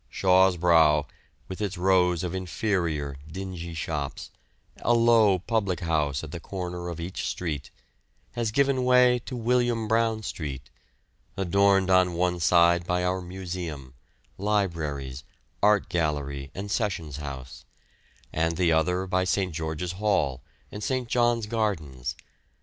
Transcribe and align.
Shaw's 0.09 0.57
Brow, 0.57 1.05
with 1.47 1.61
its 1.61 1.77
rows 1.77 2.23
of 2.23 2.33
inferior, 2.33 3.17
dingy 3.31 3.75
shops, 3.75 4.31
a 4.79 4.95
low 4.95 5.37
public 5.37 5.81
house 5.81 6.23
at 6.23 6.31
the 6.31 6.39
corner 6.39 6.89
of 6.89 6.99
each 6.99 7.27
street, 7.27 7.69
has 8.31 8.49
given 8.49 8.83
way 8.83 9.19
to 9.27 9.35
William 9.35 9.87
Brown 9.87 10.23
Street, 10.23 10.71
adorned 11.37 11.91
on 11.91 12.15
one 12.15 12.39
side 12.39 12.87
by 12.87 13.03
our 13.03 13.21
Museum, 13.21 13.93
Libraries, 14.39 15.23
Art 15.61 15.87
Gallery, 15.87 16.49
and 16.55 16.71
Sessions 16.71 17.17
House, 17.17 17.63
and 18.33 18.57
the 18.57 18.71
other 18.71 19.05
by 19.05 19.23
St. 19.23 19.53
George's 19.53 19.91
Hall 19.91 20.41
and 20.71 20.83
St. 20.83 21.07
John's 21.07 21.45
Gardens. 21.45 22.15